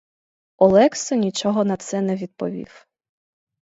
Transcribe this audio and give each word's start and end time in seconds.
Олекса 0.57 1.15
нічого 1.15 1.63
на 1.63 1.77
це 1.77 2.01
не 2.01 2.15
відповів. 2.15 2.87